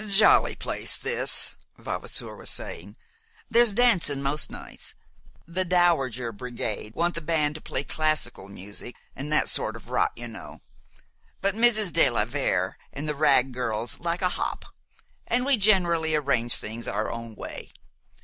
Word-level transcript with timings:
"Jolly 0.07 0.55
place, 0.55 0.97
this," 0.97 1.53
Vavasour 1.77 2.35
was 2.35 2.49
saying. 2.49 2.95
"There's 3.51 3.71
dancin' 3.71 4.23
most 4.23 4.49
nights. 4.49 4.95
The 5.47 5.63
dowager 5.63 6.31
brigade 6.31 6.95
want 6.95 7.13
the 7.13 7.21
band 7.21 7.53
to 7.53 7.61
play 7.61 7.83
classical 7.83 8.47
music, 8.47 8.95
an' 9.15 9.29
that 9.29 9.47
sort 9.47 9.75
of 9.75 9.91
rot, 9.91 10.11
you 10.15 10.27
know; 10.27 10.61
but 11.39 11.53
Mrs. 11.55 11.93
de 11.93 12.09
la 12.09 12.25
Vere 12.25 12.79
and 12.91 13.07
the 13.07 13.13
Wragg 13.13 13.51
girls 13.51 13.99
like 13.99 14.23
a 14.23 14.29
hop, 14.29 14.65
an' 15.27 15.43
we 15.45 15.55
generally 15.55 16.15
arrange 16.15 16.55
things 16.55 16.87
our 16.87 17.11
own 17.11 17.35
way. 17.35 17.69